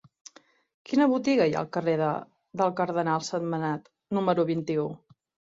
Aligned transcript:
Quina 0.89 1.07
botiga 1.11 1.45
hi 1.49 1.53
ha 1.57 1.59
al 1.61 1.69
carrer 1.77 1.95
del 2.63 2.73
Cardenal 2.81 3.29
Sentmenat 3.29 3.87
número 4.21 4.51
vint-i-u? 4.53 4.91